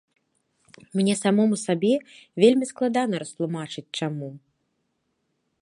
[0.99, 1.93] Мне самому сабе
[2.45, 4.29] вельмі складана растлумачыць чаму.